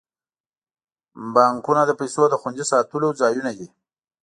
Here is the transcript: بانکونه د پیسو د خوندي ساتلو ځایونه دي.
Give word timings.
بانکونه 1.33 1.81
د 1.85 1.91
پیسو 1.99 2.23
د 2.29 2.35
خوندي 2.41 2.65
ساتلو 2.71 3.07
ځایونه 3.21 3.51
دي. 3.57 3.67